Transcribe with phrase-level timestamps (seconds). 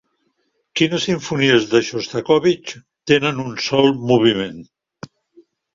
[0.79, 2.75] Quines simfonies de Xostakóvitx
[3.13, 4.63] tenen un sol moviment?